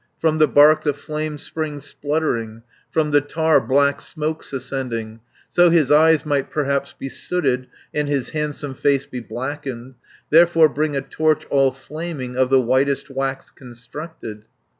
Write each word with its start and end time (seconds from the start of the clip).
"From 0.19 0.39
the 0.39 0.47
bark 0.47 0.81
the 0.83 0.95
flame 0.95 1.37
springs 1.37 1.83
spluttering, 1.83 2.63
From 2.89 3.11
the 3.11 3.21
tar 3.21 3.61
black 3.63 4.01
smoke's 4.01 4.51
ascending, 4.51 5.17
200 5.53 5.53
So 5.53 5.69
his 5.69 5.91
eyes 5.91 6.25
might 6.25 6.49
perhaps 6.49 6.93
be 6.97 7.07
sooted, 7.07 7.67
And 7.93 8.07
his 8.09 8.31
handsome 8.31 8.73
face 8.73 9.05
be 9.05 9.19
blackened, 9.19 9.93
Therefore 10.31 10.69
bring 10.69 10.95
a 10.95 11.01
torch 11.03 11.45
all 11.51 11.71
flaming, 11.71 12.35
Of 12.35 12.49
the 12.49 12.61
whitest 12.61 13.11
wax 13.11 13.51
constructed." 13.51 14.47